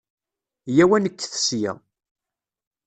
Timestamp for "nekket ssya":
1.03-1.71